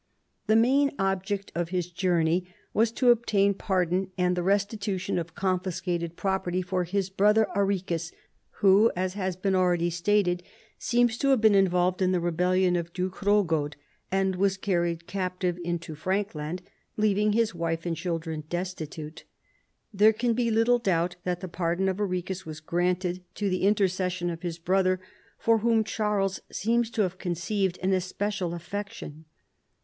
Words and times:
The 0.47 0.55
main 0.55 0.93
object 0.97 1.51
of 1.53 1.69
his 1.69 1.91
journey 1.91 2.47
was 2.73 2.91
to 2.93 3.11
obtain 3.11 3.53
pardon 3.53 4.09
and 4.17 4.35
the 4.35 4.41
restitution 4.41 5.19
of 5.19 5.35
confiscated 5.35 6.15
property 6.15 6.63
for 6.63 6.85
his 6.85 7.11
brother 7.11 7.45
Arichis 7.55 8.11
who, 8.65 8.91
as 8.95 9.13
has 9.13 9.35
been 9.35 9.53
already 9.53 9.91
stated, 9.91 10.41
seems 10.79 11.19
to 11.19 11.29
have 11.29 11.39
been 11.39 11.53
involved 11.53 12.01
in 12.01 12.13
the 12.13 12.19
rebellion 12.19 12.75
of 12.75 12.91
Duke 12.93 13.17
Ilrodgaud, 13.21 13.75
and 14.11 14.37
was 14.37 14.57
carried 14.57 15.05
captive 15.05 15.59
into 15.63 15.93
Frankland, 15.93 16.61
leaving 16.97 17.33
his 17.33 17.53
wife 17.53 17.85
and 17.85 17.95
children 17.95 18.43
destitute. 18.49 19.23
There 19.93 20.13
can 20.13 20.33
be 20.33 20.49
little 20.49 20.79
doubt 20.79 21.15
that 21.25 21.41
the 21.41 21.47
pardon 21.47 21.87
of 21.87 21.97
Arichis 22.01 22.43
was 22.43 22.59
granted 22.59 23.21
to 23.35 23.51
the 23.51 23.61
intercession 23.67 24.31
of 24.31 24.41
his 24.41 24.57
brother, 24.57 24.99
for 25.37 25.59
whom 25.59 25.83
Charles 25.83 26.39
seems 26.51 26.89
to 26.89 27.03
have 27.03 27.19
conceived 27.19 27.77
an 27.83 27.93
especial 27.93 28.55
affection. 28.55 29.25